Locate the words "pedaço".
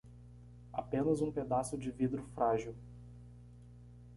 1.31-1.77